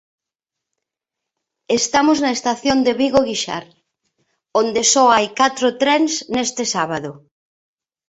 Estamos 1.79 2.17
na 2.23 2.31
estación 2.37 2.77
de 2.85 2.93
Vigo 2.99 3.21
Guixar 3.27 3.65
onde 4.61 4.81
só 4.93 5.05
hai 5.15 5.27
catro 5.39 5.67
trens 5.81 6.13
neste 6.33 6.63
sábado. 6.73 7.11